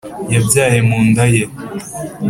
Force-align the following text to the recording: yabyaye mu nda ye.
yabyaye 0.33 0.79
mu 0.87 0.99
nda 1.07 1.25
ye. 1.33 1.43